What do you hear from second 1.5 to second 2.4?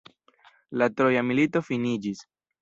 finiĝis.